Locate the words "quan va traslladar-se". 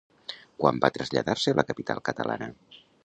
0.61-1.53